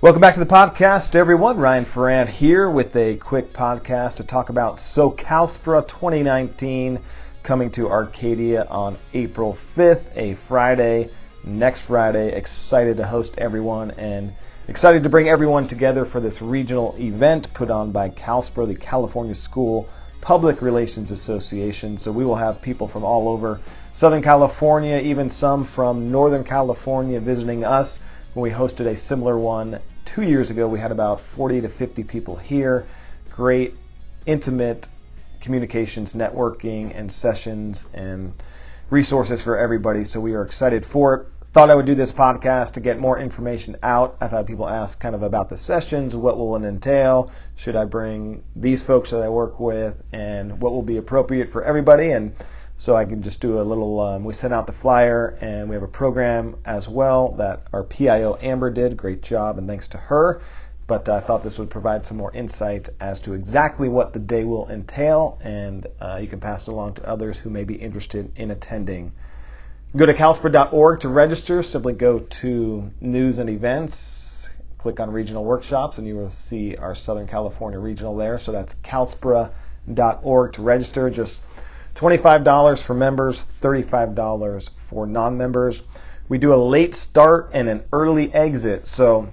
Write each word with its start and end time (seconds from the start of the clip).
Welcome 0.00 0.20
back 0.20 0.34
to 0.34 0.40
the 0.40 0.46
podcast, 0.46 1.16
everyone. 1.16 1.56
Ryan 1.56 1.84
Foran 1.84 2.28
here 2.28 2.70
with 2.70 2.94
a 2.94 3.16
quick 3.16 3.52
podcast 3.52 4.18
to 4.18 4.24
talk 4.24 4.48
about 4.48 4.76
SoCalSPRA 4.76 5.88
2019 5.88 7.00
coming 7.42 7.72
to 7.72 7.88
Arcadia 7.90 8.64
on 8.70 8.96
April 9.12 9.58
5th, 9.74 10.04
a 10.14 10.34
Friday, 10.34 11.10
next 11.42 11.80
Friday. 11.80 12.30
Excited 12.30 12.98
to 12.98 13.04
host 13.04 13.34
everyone 13.38 13.90
and 13.90 14.32
excited 14.68 15.02
to 15.02 15.08
bring 15.08 15.28
everyone 15.28 15.66
together 15.66 16.04
for 16.04 16.20
this 16.20 16.40
regional 16.40 16.94
event 17.00 17.52
put 17.52 17.68
on 17.68 17.90
by 17.90 18.08
CalSPRA, 18.08 18.68
the 18.68 18.76
California 18.76 19.34
School 19.34 19.88
Public 20.20 20.62
Relations 20.62 21.10
Association. 21.10 21.98
So 21.98 22.12
we 22.12 22.24
will 22.24 22.36
have 22.36 22.62
people 22.62 22.86
from 22.86 23.02
all 23.02 23.28
over 23.28 23.58
Southern 23.94 24.22
California, 24.22 24.98
even 24.98 25.28
some 25.28 25.64
from 25.64 26.12
Northern 26.12 26.44
California 26.44 27.18
visiting 27.18 27.64
us 27.64 27.98
when 28.34 28.42
we 28.42 28.50
hosted 28.50 28.86
a 28.86 28.96
similar 28.96 29.38
one 29.38 29.80
two 30.04 30.22
years 30.22 30.50
ago. 30.50 30.68
We 30.68 30.78
had 30.78 30.92
about 30.92 31.20
40 31.20 31.62
to 31.62 31.68
50 31.68 32.04
people 32.04 32.36
here. 32.36 32.86
Great, 33.30 33.74
intimate 34.26 34.88
communications, 35.40 36.12
networking, 36.12 36.92
and 36.94 37.10
sessions 37.10 37.86
and 37.94 38.32
resources 38.90 39.42
for 39.42 39.56
everybody. 39.58 40.04
So 40.04 40.20
we 40.20 40.34
are 40.34 40.42
excited 40.42 40.84
for 40.84 41.14
it. 41.14 41.26
Thought 41.52 41.70
I 41.70 41.74
would 41.74 41.86
do 41.86 41.94
this 41.94 42.12
podcast 42.12 42.72
to 42.72 42.80
get 42.80 42.98
more 42.98 43.18
information 43.18 43.76
out. 43.82 44.16
I've 44.20 44.30
had 44.30 44.46
people 44.46 44.68
ask 44.68 45.00
kind 45.00 45.14
of 45.14 45.22
about 45.22 45.48
the 45.48 45.56
sessions, 45.56 46.14
what 46.14 46.36
will 46.36 46.56
it 46.56 46.64
entail? 46.64 47.30
Should 47.56 47.74
I 47.74 47.86
bring 47.86 48.44
these 48.54 48.82
folks 48.82 49.10
that 49.10 49.22
I 49.22 49.30
work 49.30 49.58
with, 49.58 50.02
and 50.12 50.60
what 50.60 50.72
will 50.72 50.82
be 50.82 50.98
appropriate 50.98 51.48
for 51.48 51.64
everybody? 51.64 52.10
And 52.10 52.34
so 52.78 52.94
I 52.94 53.04
can 53.04 53.22
just 53.22 53.40
do 53.40 53.60
a 53.60 53.62
little. 53.62 53.98
Um, 53.98 54.24
we 54.24 54.32
sent 54.32 54.54
out 54.54 54.68
the 54.68 54.72
flyer, 54.72 55.36
and 55.40 55.68
we 55.68 55.74
have 55.74 55.82
a 55.82 55.88
program 55.88 56.56
as 56.64 56.88
well 56.88 57.32
that 57.32 57.64
our 57.72 57.82
PIO 57.82 58.38
Amber 58.40 58.70
did. 58.70 58.96
Great 58.96 59.20
job, 59.20 59.58
and 59.58 59.66
thanks 59.66 59.88
to 59.88 59.98
her. 59.98 60.40
But 60.86 61.08
I 61.08 61.18
thought 61.18 61.42
this 61.42 61.58
would 61.58 61.70
provide 61.70 62.04
some 62.04 62.16
more 62.16 62.32
insight 62.32 62.88
as 63.00 63.18
to 63.20 63.34
exactly 63.34 63.88
what 63.88 64.12
the 64.12 64.20
day 64.20 64.44
will 64.44 64.68
entail, 64.70 65.40
and 65.42 65.88
uh, 66.00 66.20
you 66.22 66.28
can 66.28 66.38
pass 66.38 66.68
it 66.68 66.70
along 66.70 66.94
to 66.94 67.06
others 67.06 67.36
who 67.36 67.50
may 67.50 67.64
be 67.64 67.74
interested 67.74 68.30
in 68.36 68.52
attending. 68.52 69.10
Go 69.96 70.06
to 70.06 70.14
calspra.org 70.14 71.00
to 71.00 71.08
register. 71.08 71.64
Simply 71.64 71.94
go 71.94 72.20
to 72.20 72.90
news 73.00 73.40
and 73.40 73.50
events, 73.50 74.48
click 74.78 75.00
on 75.00 75.10
regional 75.10 75.44
workshops, 75.44 75.98
and 75.98 76.06
you 76.06 76.14
will 76.14 76.30
see 76.30 76.76
our 76.76 76.94
Southern 76.94 77.26
California 77.26 77.80
regional 77.80 78.16
there. 78.16 78.38
So 78.38 78.52
that's 78.52 78.76
calspra.org 78.84 80.52
to 80.52 80.62
register. 80.62 81.10
Just 81.10 81.42
$25 81.94 82.82
for 82.82 82.94
members, 82.94 83.42
$35 83.42 84.70
for 84.76 85.06
non-members. 85.06 85.82
We 86.28 86.38
do 86.38 86.52
a 86.52 86.56
late 86.56 86.94
start 86.94 87.50
and 87.52 87.68
an 87.68 87.84
early 87.92 88.32
exit. 88.32 88.86
So 88.86 89.28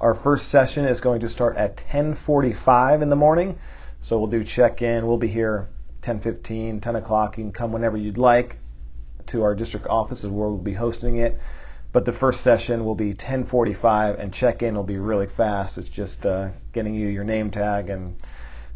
our 0.00 0.14
first 0.14 0.48
session 0.48 0.84
is 0.84 1.00
going 1.00 1.20
to 1.20 1.28
start 1.28 1.56
at 1.56 1.76
10:45 1.76 3.02
in 3.02 3.08
the 3.08 3.16
morning. 3.16 3.58
So 4.00 4.18
we'll 4.18 4.26
do 4.28 4.42
check-in. 4.42 5.06
We'll 5.06 5.18
be 5.18 5.28
here 5.28 5.68
10:15, 6.00 6.80
10 6.80 6.96
o'clock. 6.96 7.38
You 7.38 7.44
can 7.44 7.52
come 7.52 7.72
whenever 7.72 7.96
you'd 7.96 8.18
like 8.18 8.58
to 9.26 9.44
our 9.44 9.54
district 9.54 9.86
offices 9.86 10.28
where 10.28 10.48
we'll 10.48 10.58
be 10.58 10.72
hosting 10.72 11.18
it. 11.18 11.38
But 11.92 12.04
the 12.06 12.12
first 12.12 12.40
session 12.40 12.84
will 12.84 12.94
be 12.94 13.14
10:45, 13.14 14.18
and 14.18 14.32
check-in 14.32 14.74
will 14.74 14.82
be 14.82 14.98
really 14.98 15.26
fast. 15.26 15.78
It's 15.78 15.88
just 15.88 16.26
uh, 16.26 16.48
getting 16.72 16.94
you 16.94 17.06
your 17.06 17.24
name 17.24 17.50
tag 17.50 17.90
and 17.90 18.16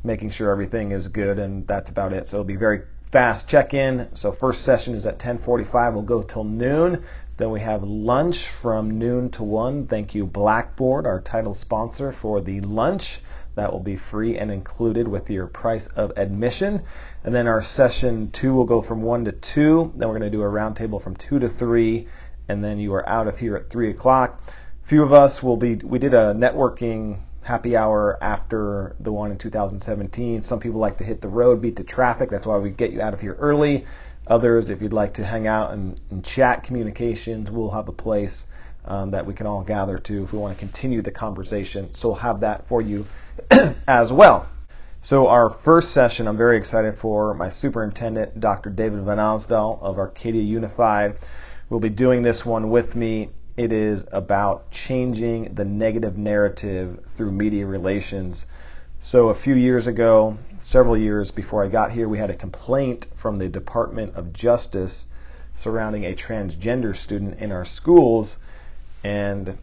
making 0.05 0.30
sure 0.30 0.50
everything 0.50 0.92
is 0.92 1.08
good, 1.08 1.39
and 1.39 1.66
that's 1.66 1.91
about 1.91 2.12
it. 2.12 2.27
So 2.27 2.36
it'll 2.36 2.44
be 2.44 2.56
very 2.56 2.83
fast 3.12 3.48
check-in. 3.48 4.14
So 4.14 4.33
first 4.33 4.62
session 4.62 4.94
is 4.94 5.06
at 5.06 5.19
10:45. 5.19 5.94
We'll 5.94 6.03
go 6.03 6.22
till 6.22 6.44
noon. 6.44 7.03
Then 7.36 7.50
we 7.50 7.61
have 7.61 7.83
lunch 7.83 8.48
from 8.48 8.98
noon 8.98 9.30
to 9.33 9.44
one. 9.44 9.86
Thank 9.86 10.14
you, 10.14 10.27
Blackboard, 10.27 11.06
our 11.06 11.20
title 11.20 11.53
sponsor 11.53 12.11
for 12.11 12.41
the 12.41 12.60
lunch. 12.62 13.20
That 13.56 13.72
will 13.72 13.81
be 13.81 13.97
free 13.97 14.38
and 14.38 14.50
included 14.50 15.06
with 15.06 15.31
your 15.31 15.47
price 15.47 15.87
of 15.87 16.12
admission. 16.16 16.82
And 17.25 17.34
then 17.34 17.47
our 17.47 17.62
session 17.62 18.31
two 18.31 18.54
will 18.54 18.65
go 18.65 18.81
from 18.81 19.03
one 19.03 19.26
to 19.26 19.32
two. 19.32 19.93
Then 19.97 20.09
we're 20.09 20.19
going 20.19 20.31
to 20.31 20.37
do 20.37 20.43
a 20.43 20.47
roundtable 20.47 21.00
from 21.00 21.15
two 21.15 21.38
to 21.38 21.49
three, 21.49 22.09
and 22.49 22.65
then 22.65 22.78
you 22.78 22.94
are 22.94 23.09
out 23.09 23.28
of 23.28 23.38
here 23.38 23.56
at 23.56 23.70
three 23.70 23.91
o'clock. 23.91 24.41
A 24.84 24.87
few 24.87 25.03
of 25.03 25.12
us 25.12 25.43
will 25.43 25.56
be. 25.56 25.75
We 25.76 25.99
did 25.99 26.15
a 26.15 26.34
networking 26.34 27.19
happy 27.46 27.76
hour 27.76 28.18
after 28.20 28.96
the 28.98 29.12
one 29.12 29.30
in 29.30 29.38
2017. 29.38 30.42
Some 30.42 30.58
people 30.58 30.80
like 30.80 30.98
to 30.98 31.04
hit 31.04 31.20
the 31.20 31.28
road, 31.28 31.62
beat 31.62 31.76
the 31.76 31.84
traffic. 31.84 32.28
That's 32.28 32.44
why 32.44 32.58
we 32.58 32.70
get 32.70 32.90
you 32.90 33.00
out 33.00 33.14
of 33.14 33.20
here 33.20 33.36
early. 33.38 33.84
Others, 34.26 34.70
if 34.70 34.82
you'd 34.82 34.92
like 34.92 35.14
to 35.14 35.24
hang 35.24 35.46
out 35.46 35.72
and, 35.72 36.00
and 36.10 36.24
chat 36.24 36.64
communications, 36.64 37.48
we'll 37.48 37.70
have 37.70 37.88
a 37.88 37.92
place 37.92 38.48
um, 38.84 39.12
that 39.12 39.26
we 39.26 39.32
can 39.32 39.46
all 39.46 39.62
gather 39.62 39.96
to 39.96 40.24
if 40.24 40.32
we 40.32 40.40
want 40.40 40.58
to 40.58 40.58
continue 40.58 41.02
the 41.02 41.12
conversation. 41.12 41.94
So 41.94 42.08
we'll 42.08 42.18
have 42.18 42.40
that 42.40 42.66
for 42.66 42.82
you 42.82 43.06
as 43.86 44.12
well. 44.12 44.48
So 45.00 45.28
our 45.28 45.48
first 45.48 45.92
session, 45.92 46.26
I'm 46.26 46.36
very 46.36 46.56
excited 46.56 46.98
for 46.98 47.32
my 47.34 47.48
superintendent, 47.48 48.40
Dr. 48.40 48.70
David 48.70 49.00
Vannasdall 49.00 49.80
of 49.80 49.98
Arcadia 49.98 50.42
Unified. 50.42 51.14
Will 51.68 51.78
be 51.78 51.90
doing 51.90 52.22
this 52.22 52.44
one 52.44 52.70
with 52.70 52.96
me 52.96 53.30
it 53.56 53.72
is 53.72 54.06
about 54.12 54.71
changing 54.71 55.55
the 55.55 55.65
negative 55.65 56.19
narrative 56.19 57.00
through 57.06 57.33
media 57.33 57.67
relations. 57.67 58.47
So, 59.00 59.28
a 59.28 59.34
few 59.34 59.55
years 59.55 59.87
ago, 59.87 60.37
several 60.59 60.97
years 60.97 61.31
before 61.31 61.65
I 61.65 61.69
got 61.69 61.93
here, 61.93 62.09
we 62.09 62.19
had 62.19 62.31
a 62.31 62.34
complaint 62.34 63.06
from 63.15 63.39
the 63.39 63.49
Department 63.49 64.15
of 64.17 64.33
Justice 64.33 65.06
surrounding 65.55 66.05
a 66.05 66.15
transgender 66.15 66.94
student 66.94 67.39
in 67.41 67.50
our 67.50 67.65
schools. 67.65 68.39
And 69.03 69.56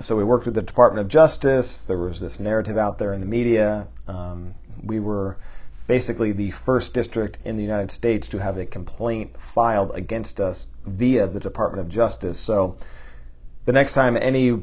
so 0.00 0.16
we 0.16 0.24
worked 0.24 0.46
with 0.46 0.54
the 0.54 0.62
Department 0.62 1.04
of 1.04 1.08
Justice. 1.08 1.84
There 1.84 1.98
was 1.98 2.20
this 2.20 2.40
narrative 2.40 2.76
out 2.76 2.98
there 2.98 3.12
in 3.12 3.20
the 3.20 3.26
media. 3.26 3.86
Um, 4.08 4.54
we 4.82 4.98
were 4.98 5.36
basically 5.86 6.32
the 6.32 6.50
first 6.50 6.94
district 6.94 7.38
in 7.44 7.56
the 7.56 7.62
United 7.62 7.90
States 7.90 8.28
to 8.30 8.38
have 8.38 8.56
a 8.56 8.66
complaint 8.66 9.38
filed 9.38 9.92
against 9.94 10.40
us 10.40 10.66
via 10.86 11.26
the 11.26 11.40
Department 11.40 11.80
of 11.86 11.88
Justice. 11.88 12.38
So 12.38 12.76
the 13.70 13.74
next 13.74 13.92
time 13.92 14.16
any 14.16 14.60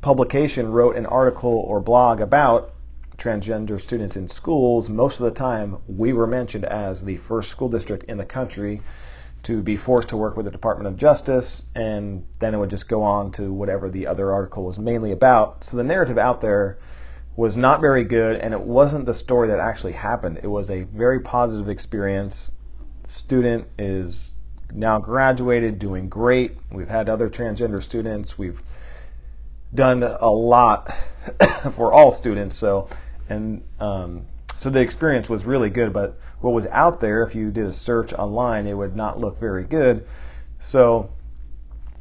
publication 0.00 0.70
wrote 0.70 0.94
an 0.94 1.06
article 1.06 1.64
or 1.66 1.80
blog 1.80 2.20
about 2.20 2.72
transgender 3.18 3.80
students 3.80 4.14
in 4.14 4.28
schools, 4.28 4.88
most 4.88 5.18
of 5.18 5.24
the 5.24 5.32
time 5.32 5.78
we 5.88 6.12
were 6.12 6.28
mentioned 6.28 6.64
as 6.64 7.02
the 7.02 7.16
first 7.16 7.50
school 7.50 7.68
district 7.68 8.04
in 8.04 8.16
the 8.16 8.24
country 8.24 8.80
to 9.42 9.60
be 9.60 9.74
forced 9.74 10.10
to 10.10 10.16
work 10.16 10.36
with 10.36 10.44
the 10.44 10.52
Department 10.52 10.86
of 10.86 10.96
Justice, 10.96 11.66
and 11.74 12.24
then 12.38 12.54
it 12.54 12.58
would 12.58 12.70
just 12.70 12.88
go 12.88 13.02
on 13.02 13.32
to 13.32 13.52
whatever 13.52 13.90
the 13.90 14.06
other 14.06 14.30
article 14.30 14.64
was 14.64 14.78
mainly 14.78 15.10
about. 15.10 15.64
So 15.64 15.76
the 15.76 15.82
narrative 15.82 16.16
out 16.16 16.40
there 16.40 16.78
was 17.34 17.56
not 17.56 17.80
very 17.80 18.04
good, 18.04 18.36
and 18.36 18.54
it 18.54 18.60
wasn't 18.60 19.06
the 19.06 19.14
story 19.14 19.48
that 19.48 19.58
actually 19.58 19.94
happened. 19.94 20.38
It 20.44 20.48
was 20.48 20.70
a 20.70 20.84
very 20.84 21.18
positive 21.18 21.68
experience. 21.68 22.52
Student 23.02 23.66
is 23.76 24.35
now 24.72 24.98
graduated, 24.98 25.78
doing 25.78 26.08
great. 26.08 26.56
We've 26.70 26.88
had 26.88 27.08
other 27.08 27.28
transgender 27.28 27.82
students. 27.82 28.36
We've 28.36 28.60
done 29.74 30.02
a 30.02 30.30
lot 30.30 30.90
for 31.72 31.92
all 31.92 32.12
students. 32.12 32.56
So, 32.56 32.88
and 33.28 33.62
um, 33.80 34.26
so 34.56 34.70
the 34.70 34.80
experience 34.80 35.28
was 35.28 35.44
really 35.44 35.70
good. 35.70 35.92
But 35.92 36.18
what 36.40 36.52
was 36.52 36.66
out 36.66 37.00
there, 37.00 37.22
if 37.22 37.34
you 37.34 37.50
did 37.50 37.66
a 37.66 37.72
search 37.72 38.12
online, 38.12 38.66
it 38.66 38.74
would 38.74 38.96
not 38.96 39.18
look 39.18 39.38
very 39.38 39.64
good. 39.64 40.06
So, 40.58 41.10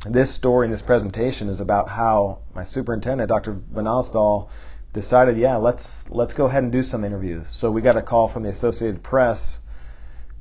this 0.06 0.32
story 0.32 0.68
and 0.68 0.74
this 0.74 0.82
presentation 0.82 1.50
is 1.50 1.62
about 1.62 1.90
how 1.90 2.40
my 2.54 2.64
superintendent, 2.64 3.28
Dr. 3.28 3.54
Vannasdall, 3.54 4.50
decided, 4.94 5.38
yeah, 5.38 5.56
let's 5.58 6.10
let's 6.10 6.34
go 6.34 6.46
ahead 6.46 6.64
and 6.64 6.72
do 6.72 6.84
some 6.84 7.04
interviews. 7.04 7.48
So 7.48 7.72
we 7.72 7.82
got 7.82 7.98
a 7.98 8.02
call 8.02 8.28
from 8.28 8.44
the 8.44 8.50
Associated 8.50 9.04
Press, 9.04 9.60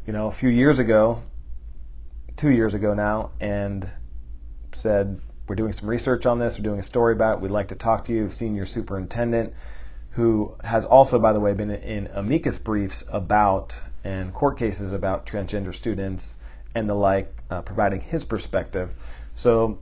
you 0.06 0.12
know, 0.12 0.28
a 0.28 0.32
few 0.32 0.50
years 0.50 0.78
ago 0.78 1.22
two 2.36 2.50
years 2.50 2.74
ago 2.74 2.94
now 2.94 3.30
and 3.40 3.88
said, 4.72 5.20
We're 5.48 5.56
doing 5.56 5.72
some 5.72 5.88
research 5.88 6.26
on 6.26 6.38
this, 6.38 6.58
we're 6.58 6.64
doing 6.64 6.80
a 6.80 6.84
story 6.84 7.12
about 7.12 7.38
it, 7.38 7.40
we'd 7.40 7.50
like 7.50 7.68
to 7.68 7.74
talk 7.74 8.04
to 8.04 8.12
you, 8.12 8.30
senior 8.30 8.66
superintendent, 8.66 9.54
who 10.10 10.56
has 10.62 10.84
also, 10.84 11.18
by 11.18 11.32
the 11.32 11.40
way, 11.40 11.54
been 11.54 11.70
in 11.70 12.08
amicus 12.12 12.58
briefs 12.58 13.04
about 13.10 13.80
and 14.04 14.32
court 14.32 14.58
cases 14.58 14.92
about 14.92 15.26
transgender 15.26 15.74
students 15.74 16.36
and 16.74 16.88
the 16.88 16.94
like, 16.94 17.32
uh, 17.50 17.62
providing 17.62 18.00
his 18.00 18.24
perspective. 18.24 18.90
So, 19.34 19.78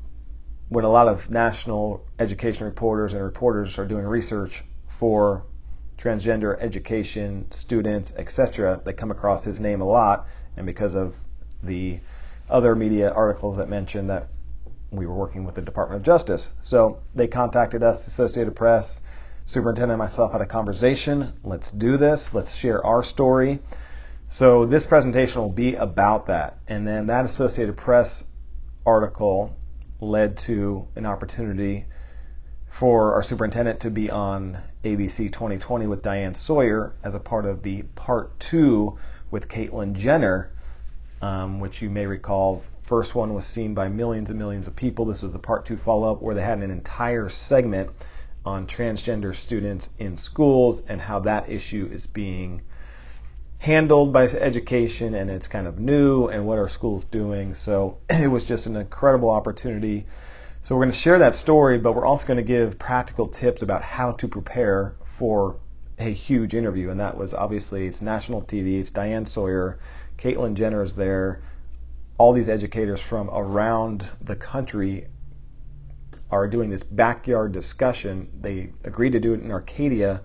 when 0.69 0.85
a 0.85 0.91
lot 0.91 1.09
of 1.09 1.31
national 1.31 2.07
education 2.19 2.65
reporters 2.65 3.13
and 3.13 3.23
reporters 3.23 3.79
are 3.79 3.85
doing 3.85 4.07
research 4.07 4.65
for 4.89 5.45
transgender 5.99 6.57
education, 6.59 7.47
students, 7.51 8.13
etc., 8.17 8.81
they 8.85 8.93
come 8.93 9.11
across 9.11 9.45
his 9.45 9.61
name 9.61 9.81
a 9.81 9.85
lot, 9.85 10.27
and 10.57 10.67
because 10.67 10.95
of 10.95 11.15
the 11.63 12.01
other 12.53 12.77
media 12.77 13.11
articles 13.11 13.57
that 13.57 13.69
mentioned 13.69 14.11
that 14.11 14.29
we 14.91 15.07
were 15.07 15.15
working 15.15 15.45
with 15.45 15.55
the 15.55 15.63
Department 15.63 16.01
of 16.01 16.05
Justice. 16.05 16.51
So 16.61 17.01
they 17.15 17.27
contacted 17.27 17.83
us, 17.83 18.07
Associated 18.07 18.55
Press. 18.55 19.01
Superintendent 19.45 19.93
and 19.93 19.99
myself 19.99 20.33
had 20.33 20.41
a 20.41 20.47
conversation. 20.47 21.33
Let's 21.43 21.73
do 21.73 21.97
this. 21.97 22.33
Let's 22.33 22.55
share 22.55 22.85
our 22.87 23.03
story. 23.03 23.59
So 24.29 24.67
this 24.67 24.87
presentation 24.87 25.41
will 25.41 25.51
be 25.51 25.75
about 25.75 26.27
that. 26.27 26.59
And 26.69 26.87
then 26.87 27.07
that 27.07 27.25
Associated 27.25 27.77
Press 27.77 28.23
article 28.87 29.57
led 30.01 30.37
to 30.37 30.87
an 30.95 31.07
opportunity 31.07 31.87
for 32.71 33.15
our 33.15 33.23
superintendent 33.23 33.81
to 33.81 33.91
be 33.91 34.11
on 34.11 34.59
ABC 34.85 35.31
20/20 35.31 35.89
with 35.89 36.03
Diane 36.03 36.35
Sawyer 36.35 36.95
as 37.03 37.15
a 37.15 37.21
part 37.21 37.45
of 37.45 37.63
the 37.63 37.83
part 37.95 38.39
two 38.41 38.99
with 39.31 39.49
Caitlyn 39.49 39.95
Jenner, 39.95 40.51
um, 41.23 41.61
which 41.61 41.81
you 41.81 41.89
may 41.89 42.05
recall. 42.07 42.63
First 42.83 43.15
one 43.15 43.33
was 43.33 43.47
seen 43.47 43.75
by 43.75 43.89
millions 43.89 44.29
and 44.29 44.39
millions 44.39 44.67
of 44.67 44.77
people. 44.77 45.07
This 45.07 45.23
was 45.23 45.33
the 45.33 45.39
part 45.39 45.65
two 45.65 45.77
follow 45.77 46.13
up 46.13 46.21
where 46.21 46.35
they 46.35 46.43
had 46.43 46.59
an 46.59 46.71
entire 46.71 47.29
segment 47.29 47.91
on 48.45 48.67
transgender 48.67 49.35
students 49.35 49.89
in 49.99 50.17
schools 50.17 50.83
and 50.89 51.01
how 51.01 51.21
that 51.21 51.49
issue 51.49 51.89
is 51.91 52.07
being 52.07 52.63
handled 53.59 54.13
by 54.13 54.25
education 54.25 55.15
and 55.15 55.31
it's 55.31 55.47
kind 55.47 55.69
of 55.69 55.79
new 55.79 56.27
and 56.27 56.45
what 56.45 56.59
are 56.59 56.69
schools 56.69 57.05
doing. 57.05 57.55
So 57.55 57.99
it 58.11 58.29
was 58.29 58.45
just 58.45 58.67
an 58.67 58.75
incredible 58.75 59.31
opportunity. 59.31 60.07
So 60.63 60.75
we're 60.75 60.83
going 60.83 60.93
to 60.93 60.99
share 60.99 61.21
that 61.21 61.37
story, 61.37 61.79
but 61.79 61.93
we're 61.93 62.05
also 62.05 62.27
going 62.27 62.39
to 62.39 62.43
give 62.43 62.79
practical 62.81 63.29
tips 63.29 63.63
about 63.63 63.83
how 63.83 64.13
to 64.13 64.27
prepare 64.27 64.97
for 65.05 65.57
a 65.99 66.11
huge 66.11 66.55
interview. 66.55 66.91
And 66.91 66.99
that 66.99 67.17
was 67.17 67.35
obviously 67.35 67.87
it's 67.87 68.03
national 68.03 68.43
TV. 68.43 68.81
It's 68.81 68.91
Diane 68.91 69.27
Sawyer, 69.27 69.79
Caitlyn 70.23 70.55
Jenner 70.55 70.85
is 70.85 70.93
there. 70.93 71.41
All 72.17 72.33
these 72.33 72.49
educators 72.49 73.01
from 73.01 73.29
around 73.29 74.09
the 74.21 74.37
country 74.37 75.09
are 76.31 76.47
doing 76.47 76.71
this 76.71 76.85
backyard 76.85 77.51
discussion. 77.51 78.31
They 78.41 78.73
agreed 78.85 79.13
to 79.13 79.21
do 79.21 79.35
it 79.35 79.41
in 79.41 79.51
Arcadia. 79.51 80.23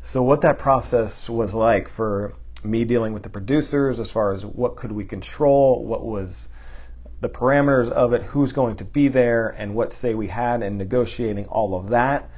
So 0.00 0.24
what 0.24 0.40
that 0.40 0.58
process 0.58 1.30
was 1.30 1.54
like 1.54 1.88
for 1.88 2.34
me 2.64 2.84
dealing 2.84 3.12
with 3.12 3.22
the 3.22 3.28
producers 3.28 4.00
as 4.00 4.10
far 4.10 4.32
as 4.32 4.44
what 4.44 4.74
could 4.74 4.90
we 4.90 5.04
control, 5.04 5.84
what 5.84 6.04
was 6.04 6.50
the 7.20 7.28
parameters 7.28 7.88
of 7.88 8.14
it, 8.14 8.24
who's 8.24 8.52
going 8.52 8.74
to 8.76 8.84
be 8.84 9.06
there, 9.06 9.50
and 9.50 9.72
what 9.72 9.92
say 9.92 10.14
we 10.14 10.26
had, 10.26 10.64
and 10.64 10.78
negotiating 10.78 11.46
all 11.46 11.76
of 11.76 11.90
that 11.90 12.28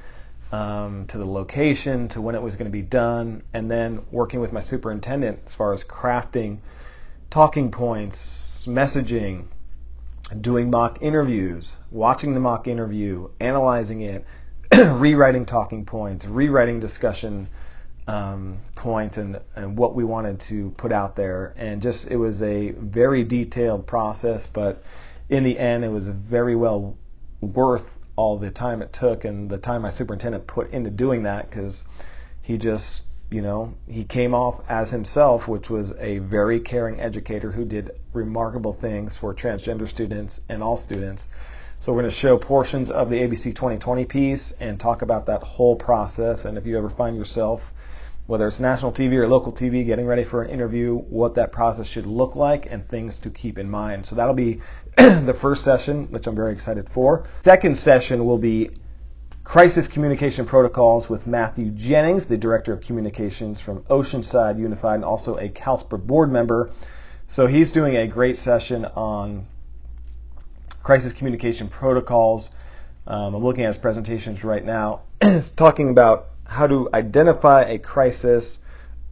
um, 0.51 1.07
to 1.07 1.17
the 1.17 1.25
location, 1.25 2.09
to 2.09 2.21
when 2.21 2.35
it 2.35 2.43
was 2.43 2.57
going 2.57 2.69
to 2.69 2.71
be 2.71 2.83
done, 2.83 3.41
and 3.55 3.71
then 3.71 4.05
working 4.11 4.39
with 4.39 4.53
my 4.53 4.59
superintendent 4.59 5.39
as 5.47 5.55
far 5.55 5.73
as 5.73 5.83
crafting 5.83 6.59
talking 7.31 7.71
points, 7.71 8.67
messaging, 8.67 9.45
doing 10.41 10.69
mock 10.69 11.01
interviews, 11.01 11.77
watching 11.89 12.33
the 12.33 12.39
mock 12.39 12.67
interview, 12.67 13.29
analyzing 13.39 14.01
it, 14.01 14.25
rewriting 14.91 15.45
talking 15.45 15.85
points, 15.85 16.25
rewriting 16.25 16.79
discussion 16.79 17.47
um, 18.07 18.59
points, 18.75 19.17
and, 19.17 19.39
and 19.55 19.77
what 19.77 19.95
we 19.95 20.03
wanted 20.03 20.41
to 20.41 20.71
put 20.71 20.91
out 20.91 21.15
there. 21.15 21.53
And 21.55 21.81
just 21.81 22.11
it 22.11 22.17
was 22.17 22.43
a 22.43 22.71
very 22.71 23.23
detailed 23.23 23.87
process, 23.87 24.45
but 24.45 24.83
in 25.29 25.43
the 25.43 25.57
end, 25.57 25.85
it 25.85 25.89
was 25.89 26.07
very 26.09 26.55
well 26.55 26.97
worth 27.39 27.97
all 28.17 28.37
the 28.37 28.51
time 28.51 28.81
it 28.81 28.91
took 28.91 29.23
and 29.23 29.49
the 29.49 29.57
time 29.57 29.83
my 29.83 29.89
superintendent 29.89 30.45
put 30.47 30.69
into 30.71 30.89
doing 30.89 31.23
that 31.23 31.49
because 31.49 31.85
he 32.41 32.57
just 32.57 33.03
you 33.31 33.41
know, 33.41 33.73
he 33.87 34.03
came 34.03 34.33
off 34.33 34.61
as 34.69 34.91
himself, 34.91 35.47
which 35.47 35.69
was 35.69 35.95
a 35.97 36.19
very 36.19 36.59
caring 36.59 36.99
educator 36.99 37.49
who 37.49 37.63
did 37.63 37.91
remarkable 38.11 38.73
things 38.73 39.15
for 39.15 39.33
transgender 39.33 39.87
students 39.87 40.41
and 40.49 40.61
all 40.61 40.75
students. 40.75 41.29
So 41.79 41.93
we're 41.93 42.01
going 42.01 42.11
to 42.11 42.15
show 42.15 42.37
portions 42.37 42.91
of 42.91 43.09
the 43.09 43.21
ABC 43.21 43.53
20/20 43.53 44.07
piece 44.07 44.51
and 44.59 44.77
talk 44.77 45.01
about 45.01 45.27
that 45.27 45.43
whole 45.43 45.77
process. 45.77 46.43
And 46.43 46.57
if 46.57 46.65
you 46.65 46.77
ever 46.77 46.89
find 46.89 47.15
yourself, 47.15 47.73
whether 48.27 48.47
it's 48.47 48.59
national 48.59 48.91
TV 48.91 49.13
or 49.13 49.27
local 49.27 49.53
TV, 49.53 49.85
getting 49.85 50.05
ready 50.05 50.25
for 50.25 50.43
an 50.43 50.49
interview, 50.49 50.95
what 50.95 51.35
that 51.35 51.53
process 51.53 51.87
should 51.87 52.05
look 52.05 52.35
like 52.35 52.67
and 52.69 52.87
things 52.87 53.19
to 53.19 53.29
keep 53.29 53.57
in 53.57 53.69
mind. 53.69 54.05
So 54.05 54.17
that'll 54.17 54.35
be 54.35 54.59
the 54.97 55.33
first 55.33 55.63
session, 55.63 56.11
which 56.11 56.27
I'm 56.27 56.35
very 56.35 56.51
excited 56.51 56.89
for. 56.89 57.23
Second 57.43 57.77
session 57.77 58.25
will 58.25 58.37
be 58.37 58.71
Crisis 59.43 59.87
Communication 59.87 60.45
Protocols 60.45 61.09
with 61.09 61.25
Matthew 61.25 61.71
Jennings, 61.71 62.27
the 62.27 62.37
Director 62.37 62.73
of 62.73 62.81
Communications 62.81 63.59
from 63.59 63.81
Oceanside 63.83 64.59
Unified 64.59 64.95
and 64.95 65.03
also 65.03 65.37
a 65.37 65.49
CalSPRA 65.49 66.05
board 66.05 66.31
member. 66.31 66.69
So 67.25 67.47
he's 67.47 67.71
doing 67.71 67.95
a 67.95 68.07
great 68.07 68.37
session 68.37 68.85
on 68.85 69.47
crisis 70.83 71.11
communication 71.13 71.69
protocols. 71.69 72.51
Um, 73.07 73.33
I'm 73.33 73.43
looking 73.43 73.63
at 73.63 73.67
his 73.67 73.79
presentations 73.79 74.43
right 74.43 74.63
now. 74.63 75.01
Talking 75.55 75.89
about 75.89 76.27
how 76.45 76.67
to 76.67 76.89
identify 76.93 77.63
a 77.63 77.79
crisis, 77.79 78.59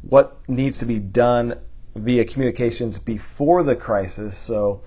what 0.01 0.37
needs 0.47 0.79
to 0.79 0.85
be 0.85 0.99
done 0.99 1.59
via 1.95 2.23
communications 2.23 2.99
before 2.99 3.63
the 3.63 3.75
crisis. 3.75 4.37
So 4.37 4.83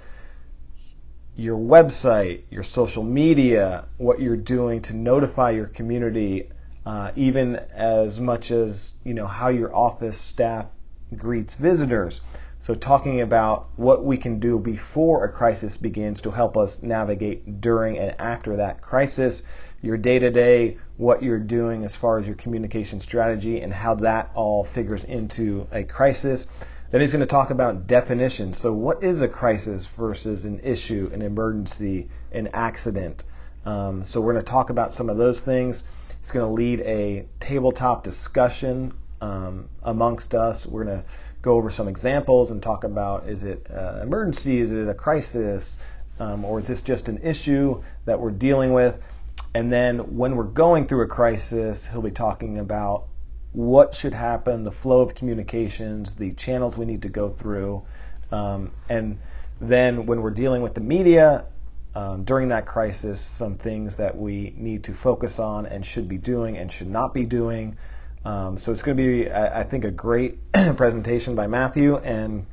your 1.36 1.58
website, 1.58 2.42
your 2.50 2.62
social 2.62 3.02
media, 3.02 3.86
what 3.96 4.20
you're 4.20 4.36
doing 4.36 4.82
to 4.82 4.94
notify 4.94 5.50
your 5.50 5.66
community, 5.66 6.50
uh, 6.84 7.10
even 7.16 7.56
as 7.74 8.20
much 8.20 8.50
as 8.50 8.94
you 9.04 9.14
know 9.14 9.26
how 9.26 9.48
your 9.48 9.74
office 9.74 10.18
staff 10.18 10.66
greets 11.16 11.54
visitors. 11.54 12.20
So 12.58 12.76
talking 12.76 13.22
about 13.22 13.70
what 13.74 14.04
we 14.04 14.16
can 14.16 14.38
do 14.38 14.58
before 14.58 15.24
a 15.24 15.32
crisis 15.32 15.76
begins 15.76 16.20
to 16.20 16.30
help 16.30 16.56
us 16.56 16.80
navigate 16.80 17.60
during 17.60 17.98
and 17.98 18.14
after 18.20 18.56
that 18.58 18.80
crisis, 18.80 19.42
your 19.82 19.96
day 19.96 20.20
to 20.20 20.30
day, 20.30 20.78
what 20.96 21.24
you're 21.24 21.40
doing 21.40 21.84
as 21.84 21.96
far 21.96 22.20
as 22.20 22.26
your 22.26 22.36
communication 22.36 23.00
strategy 23.00 23.60
and 23.60 23.72
how 23.72 23.94
that 23.96 24.30
all 24.34 24.62
figures 24.62 25.02
into 25.02 25.66
a 25.72 25.82
crisis. 25.82 26.46
Then 26.92 27.00
he's 27.00 27.12
going 27.12 27.20
to 27.20 27.26
talk 27.26 27.48
about 27.48 27.86
definitions. 27.86 28.58
So, 28.58 28.70
what 28.70 29.02
is 29.02 29.22
a 29.22 29.28
crisis 29.28 29.86
versus 29.86 30.44
an 30.44 30.60
issue, 30.60 31.10
an 31.14 31.22
emergency, 31.22 32.10
an 32.32 32.50
accident? 32.52 33.24
Um, 33.64 34.04
so, 34.04 34.20
we're 34.20 34.34
going 34.34 34.44
to 34.44 34.50
talk 34.50 34.68
about 34.68 34.92
some 34.92 35.08
of 35.08 35.16
those 35.16 35.40
things. 35.40 35.84
He's 36.20 36.30
going 36.30 36.46
to 36.46 36.52
lead 36.52 36.80
a 36.80 37.26
tabletop 37.40 38.04
discussion 38.04 38.92
um, 39.22 39.70
amongst 39.82 40.34
us. 40.34 40.66
We're 40.66 40.84
going 40.84 41.02
to 41.02 41.04
go 41.40 41.54
over 41.54 41.70
some 41.70 41.88
examples 41.88 42.50
and 42.50 42.62
talk 42.62 42.84
about 42.84 43.26
is 43.26 43.42
it 43.42 43.66
an 43.70 43.76
uh, 43.76 44.00
emergency, 44.02 44.58
is 44.58 44.72
it 44.72 44.86
a 44.86 44.94
crisis, 44.94 45.78
um, 46.20 46.44
or 46.44 46.58
is 46.58 46.68
this 46.68 46.82
just 46.82 47.08
an 47.08 47.22
issue 47.22 47.82
that 48.04 48.20
we're 48.20 48.30
dealing 48.30 48.74
with? 48.74 49.02
And 49.54 49.72
then 49.72 50.18
when 50.18 50.36
we're 50.36 50.44
going 50.44 50.86
through 50.86 51.04
a 51.04 51.08
crisis, 51.08 51.86
he'll 51.86 52.02
be 52.02 52.10
talking 52.10 52.58
about 52.58 53.06
what 53.52 53.94
should 53.94 54.14
happen, 54.14 54.64
the 54.64 54.72
flow 54.72 55.02
of 55.02 55.14
communications, 55.14 56.14
the 56.14 56.32
channels 56.32 56.78
we 56.78 56.86
need 56.86 57.02
to 57.02 57.08
go 57.08 57.28
through, 57.28 57.82
um, 58.30 58.72
and 58.88 59.18
then 59.60 60.06
when 60.06 60.22
we're 60.22 60.30
dealing 60.30 60.62
with 60.62 60.74
the 60.74 60.80
media 60.80 61.44
um, 61.94 62.24
during 62.24 62.48
that 62.48 62.66
crisis, 62.66 63.20
some 63.20 63.56
things 63.56 63.96
that 63.96 64.16
we 64.16 64.54
need 64.56 64.84
to 64.84 64.94
focus 64.94 65.38
on 65.38 65.66
and 65.66 65.84
should 65.84 66.08
be 66.08 66.16
doing 66.16 66.56
and 66.56 66.72
should 66.72 66.88
not 66.88 67.12
be 67.12 67.26
doing. 67.26 67.76
Um, 68.24 68.56
so 68.56 68.72
it's 68.72 68.82
going 68.82 68.96
to 68.96 69.02
be, 69.02 69.30
I, 69.30 69.60
I 69.60 69.64
think, 69.64 69.84
a 69.84 69.90
great 69.90 70.38
presentation 70.76 71.34
by 71.34 71.48
Matthew, 71.48 71.96
and 71.96 72.46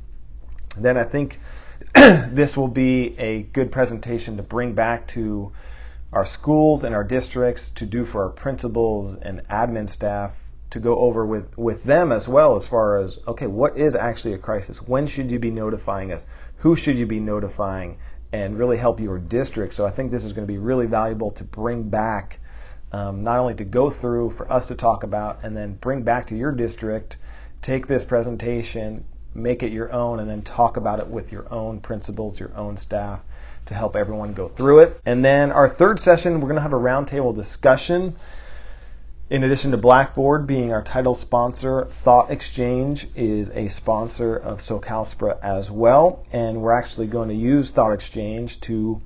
then 0.76 0.96
I 0.98 1.04
think 1.04 1.40
this 1.94 2.56
will 2.56 2.68
be 2.68 3.18
a 3.18 3.42
good 3.42 3.72
presentation 3.72 4.36
to 4.36 4.42
bring 4.42 4.74
back 4.74 5.06
to 5.08 5.52
our 6.12 6.26
schools 6.26 6.84
and 6.84 6.94
our 6.94 7.04
districts 7.04 7.70
to 7.70 7.86
do 7.86 8.04
for 8.04 8.24
our 8.24 8.30
principals 8.30 9.14
and 9.14 9.46
admin 9.48 9.88
staff 9.88 10.32
to 10.70 10.80
go 10.80 10.98
over 10.98 11.26
with, 11.26 11.56
with 11.58 11.84
them 11.84 12.12
as 12.12 12.28
well 12.28 12.56
as 12.56 12.66
far 12.66 12.98
as 12.98 13.18
okay 13.26 13.46
what 13.46 13.76
is 13.76 13.94
actually 13.94 14.34
a 14.34 14.38
crisis? 14.38 14.80
When 14.80 15.06
should 15.06 15.30
you 15.30 15.38
be 15.38 15.50
notifying 15.50 16.12
us? 16.12 16.26
Who 16.58 16.76
should 16.76 16.96
you 16.96 17.06
be 17.06 17.20
notifying? 17.20 17.98
And 18.32 18.58
really 18.58 18.76
help 18.76 19.00
your 19.00 19.18
district. 19.18 19.74
So 19.74 19.84
i 19.84 19.90
think 19.90 20.10
this 20.10 20.24
is 20.24 20.32
going 20.32 20.46
to 20.46 20.52
be 20.52 20.58
really 20.58 20.86
valuable 20.86 21.32
to 21.32 21.44
bring 21.44 21.88
back 21.88 22.38
um, 22.92 23.22
not 23.22 23.38
only 23.38 23.54
to 23.54 23.64
go 23.64 23.90
through 23.90 24.30
for 24.30 24.50
us 24.52 24.66
to 24.66 24.74
talk 24.74 25.04
about 25.04 25.40
and 25.42 25.56
then 25.56 25.74
bring 25.74 26.02
back 26.02 26.26
to 26.28 26.36
your 26.36 26.52
district 26.52 27.18
take 27.62 27.86
this 27.86 28.04
presentation 28.04 29.04
make 29.34 29.62
it 29.62 29.72
your 29.72 29.92
own 29.92 30.18
and 30.18 30.28
then 30.28 30.42
talk 30.42 30.76
about 30.76 30.98
it 30.98 31.06
with 31.06 31.30
your 31.30 31.52
own 31.52 31.80
principals 31.80 32.40
your 32.40 32.52
own 32.56 32.76
staff 32.76 33.20
to 33.66 33.74
help 33.74 33.96
everyone 33.96 34.32
go 34.32 34.48
through 34.48 34.80
it. 34.80 35.00
And 35.06 35.24
then 35.24 35.52
our 35.52 35.68
third 35.68 35.98
session 36.00 36.34
we're 36.34 36.48
going 36.48 36.56
to 36.56 36.62
have 36.62 36.72
a 36.72 36.76
roundtable 36.76 37.34
discussion 37.34 38.16
in 39.30 39.44
addition 39.44 39.70
to 39.70 39.76
Blackboard 39.76 40.44
being 40.48 40.72
our 40.72 40.82
title 40.82 41.14
sponsor, 41.14 41.84
Thought 41.84 42.32
Exchange 42.32 43.06
is 43.14 43.48
a 43.50 43.68
sponsor 43.68 44.36
of 44.36 44.58
SoCalSPRA 44.58 45.38
as 45.40 45.70
well, 45.70 46.26
and 46.32 46.60
we're 46.60 46.72
actually 46.72 47.06
going 47.06 47.28
to 47.28 47.34
use 47.36 47.70
Thought 47.70 47.92
Exchange 47.92 48.60
to 48.62 49.00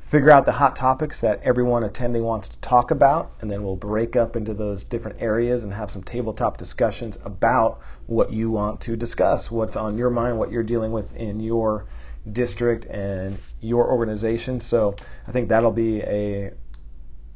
figure 0.00 0.30
out 0.30 0.46
the 0.46 0.52
hot 0.52 0.74
topics 0.74 1.20
that 1.20 1.42
everyone 1.42 1.84
attending 1.84 2.22
wants 2.22 2.48
to 2.48 2.58
talk 2.60 2.90
about, 2.90 3.30
and 3.42 3.50
then 3.50 3.62
we'll 3.62 3.76
break 3.76 4.16
up 4.16 4.36
into 4.36 4.54
those 4.54 4.84
different 4.84 5.20
areas 5.20 5.64
and 5.64 5.74
have 5.74 5.90
some 5.90 6.02
tabletop 6.02 6.56
discussions 6.56 7.18
about 7.26 7.78
what 8.06 8.32
you 8.32 8.50
want 8.50 8.80
to 8.80 8.96
discuss, 8.96 9.50
what's 9.50 9.76
on 9.76 9.98
your 9.98 10.08
mind, 10.08 10.38
what 10.38 10.50
you're 10.50 10.62
dealing 10.62 10.92
with 10.92 11.14
in 11.14 11.40
your 11.40 11.84
district 12.32 12.86
and 12.86 13.36
your 13.60 13.90
organization. 13.90 14.60
So 14.60 14.96
I 15.26 15.32
think 15.32 15.50
that'll 15.50 15.72
be 15.72 16.00
a 16.00 16.52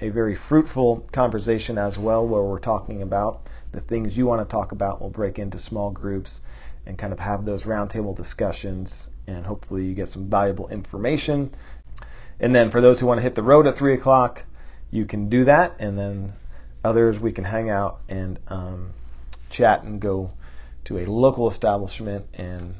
a 0.02 0.11
very 0.11 0.35
fruitful 0.35 1.06
conversation 1.12 1.78
as 1.78 1.97
well, 1.97 2.26
where 2.26 2.42
we're 2.42 2.59
talking 2.59 3.02
about 3.02 3.42
the 3.71 3.80
things 3.80 4.18
you 4.18 4.26
want 4.26 4.47
to 4.47 4.52
talk 4.52 4.73
about. 4.73 5.00
We'll 5.00 5.11
break 5.11 5.38
into 5.38 5.59
small 5.59 5.90
groups 5.90 6.40
and 6.87 6.99
kind 6.99 7.12
of 7.12 7.21
have 7.21 7.44
those 7.44 7.62
roundtable 7.62 8.16
discussions, 8.16 9.11
and 9.28 9.47
hopefully 9.47 9.85
you 9.85 9.94
get 9.94 10.09
some 10.09 10.28
valuable 10.28 10.68
information. 10.68 11.50
And 12.40 12.52
then 12.52 12.71
for 12.71 12.80
those 12.80 12.99
who 12.99 13.06
want 13.06 13.18
to 13.18 13.23
hit 13.23 13.37
the 13.37 13.44
road 13.44 13.68
at 13.68 13.76
3 13.76 13.94
o'clock, 13.94 14.44
you 14.90 15.04
can 15.04 15.28
do 15.28 15.44
that, 15.44 15.76
and 15.78 15.97
then 15.97 16.32
others 16.85 17.21
we 17.21 17.30
can 17.30 17.44
hang 17.44 17.71
out 17.71 18.00
and 18.09 18.40
um, 18.49 18.90
chat 19.50 19.85
and 19.85 20.00
go 20.00 20.32
to 20.85 20.99
a 20.99 21.06
local 21.06 21.49
establishment 21.49 22.26
and 22.35 22.75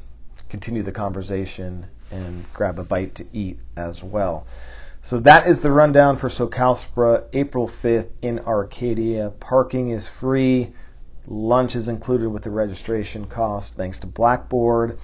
continue 0.49 0.83
the 0.83 0.91
conversation 0.91 1.87
and 2.11 2.45
grab 2.53 2.81
a 2.81 2.85
bite 2.85 3.15
to 3.15 3.27
eat 3.33 3.61
as 3.77 4.03
well. 4.03 4.45
So 5.05 5.19
that 5.21 5.49
is 5.49 5.59
the 5.59 5.73
rundown 5.73 6.17
for 6.17 6.29
SoCalSPRA, 6.29 7.25
April 7.33 7.67
5th 7.67 8.11
in 8.23 8.39
Arcadia. 8.39 9.31
Parking 9.31 9.91
is 9.91 10.07
free. 10.07 10.73
Lunch 11.27 11.75
is 11.75 11.89
included 11.89 12.29
with 12.29 12.45
the 12.45 12.51
registration 12.51 13.27
cost 13.27 13.75
thanks 13.75 13.99
to 13.99 14.07
Blackboard. 14.07 14.99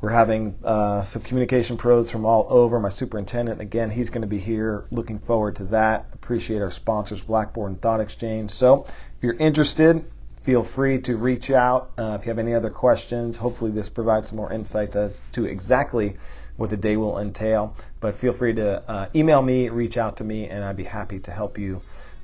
We're 0.00 0.10
having 0.10 0.56
uh, 0.62 1.02
some 1.02 1.22
communication 1.22 1.76
pros 1.76 2.10
from 2.10 2.24
all 2.24 2.46
over. 2.48 2.78
My 2.78 2.90
superintendent, 2.90 3.60
again, 3.60 3.90
he's 3.90 4.10
going 4.10 4.22
to 4.22 4.28
be 4.28 4.38
here. 4.38 4.84
Looking 4.92 5.18
forward 5.18 5.56
to 5.56 5.64
that. 5.64 6.06
Appreciate 6.12 6.62
our 6.62 6.70
sponsors, 6.70 7.20
Blackboard 7.20 7.72
and 7.72 7.82
Thought 7.82 7.98
Exchange. 7.98 8.52
So 8.52 8.84
if 8.84 9.22
you're 9.22 9.34
interested, 9.34 10.04
feel 10.42 10.64
free 10.64 11.00
to 11.02 11.16
reach 11.16 11.50
out 11.50 11.90
uh, 11.98 12.16
if 12.18 12.26
you 12.26 12.30
have 12.30 12.38
any 12.38 12.54
other 12.54 12.70
questions. 12.70 13.36
Hopefully, 13.36 13.70
this 13.70 13.88
provides 13.88 14.28
some 14.28 14.36
more 14.36 14.52
insights 14.52 14.96
as 14.96 15.20
to 15.32 15.44
exactly 15.44 16.16
what 16.56 16.70
the 16.70 16.76
day 16.76 16.96
will 16.96 17.18
entail. 17.18 17.74
But 18.00 18.16
feel 18.16 18.32
free 18.32 18.54
to 18.54 18.82
uh, 18.88 19.08
email 19.14 19.42
me, 19.42 19.68
reach 19.68 19.96
out 19.96 20.18
to 20.18 20.24
me, 20.24 20.48
and 20.48 20.64
I'd 20.64 20.76
be 20.76 20.84
happy 20.84 21.20
to 21.20 21.30
help 21.30 21.58
you 21.58 21.82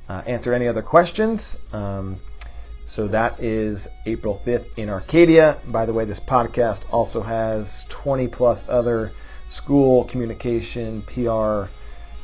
uh, 0.08 0.22
answer 0.26 0.52
any 0.52 0.68
other 0.68 0.82
questions. 0.82 1.58
Um, 1.72 2.18
so 2.86 3.08
that 3.08 3.40
is 3.40 3.88
April 4.04 4.40
5th 4.44 4.76
in 4.76 4.90
Arcadia. 4.90 5.58
By 5.66 5.86
the 5.86 5.92
way, 5.92 6.04
this 6.04 6.20
podcast 6.20 6.82
also 6.90 7.22
has 7.22 7.86
20 7.88 8.28
plus 8.28 8.64
other 8.68 9.12
school 9.46 10.04
communication, 10.04 11.02
PR 11.02 11.70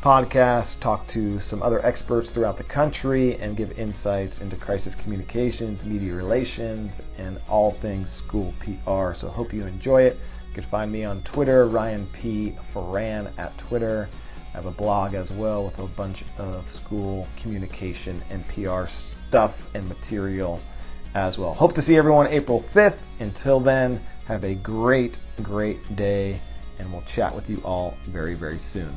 podcasts, 0.01 0.81
talk 0.81 1.07
to 1.09 1.39
some 1.41 1.63
other 1.63 1.85
experts 1.85 2.31
throughout 2.31 2.57
the 2.57 2.65
country, 2.65 3.37
and 3.37 3.57
give 3.57 3.79
insights 3.79 4.41
into 4.41 4.57
crisis 4.57 4.95
communications, 4.95 5.85
media 5.85 6.15
relations, 6.15 7.03
and 7.19 7.39
all 7.51 7.71
things 7.71 8.11
school 8.11 8.55
PR. 8.61 9.13
So 9.13 9.29
hope 9.29 9.53
you 9.53 9.67
enjoy 9.67 10.03
it. 10.03 10.19
You 10.49 10.55
can 10.55 10.65
find 10.65 10.91
me 10.91 11.05
on 11.05 11.23
Twitter, 11.23 11.67
Ryan 11.67 12.07
P. 12.13 12.55
Foran 12.73 13.31
at 13.39 13.57
Twitter. 13.59 14.09
I 14.53 14.57
have 14.57 14.67
a 14.67 14.71
blog 14.71 15.15
as 15.15 15.31
well 15.31 15.65
with 15.65 15.79
a 15.79 15.87
bunch 15.87 16.25
of 16.39 16.69
school 16.69 17.29
communication 17.37 18.23
and 18.31 18.47
PR 18.49 18.87
stuff 18.87 19.69
and 19.75 19.87
material 19.87 20.61
as 21.15 21.39
well. 21.39 21.53
Hope 21.53 21.75
to 21.75 21.83
see 21.83 21.97
everyone 21.97 22.27
April 22.29 22.65
5th. 22.75 22.99
Until 23.19 23.61
then, 23.61 24.01
have 24.25 24.45
a 24.45 24.55
great, 24.55 25.19
great 25.43 25.95
day, 25.95 26.41
and 26.79 26.91
we'll 26.91 27.03
chat 27.03 27.35
with 27.35 27.51
you 27.51 27.61
all 27.65 27.97
very, 28.07 28.35
very 28.35 28.59
soon. 28.59 28.95